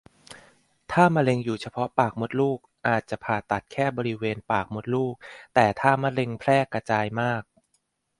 [0.91, 5.15] ถ้ามะเร็งอยู่เฉพาะปากมดลูกอาจจะผ่าตัดแค่บริเวณปากมดลูก
[5.53, 7.43] แต่ถ้ามะเร็งแพร่กระจายมาก